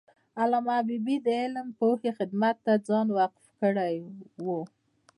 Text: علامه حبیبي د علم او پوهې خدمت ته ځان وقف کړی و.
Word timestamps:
علامه 0.41 0.73
حبیبي 0.79 1.15
د 1.25 1.27
علم 1.41 1.67
او 1.71 1.75
پوهې 1.79 2.11
خدمت 2.19 2.55
ته 2.65 2.73
ځان 2.87 3.07
وقف 3.17 3.45
کړی 3.61 3.95
و. 4.45 4.47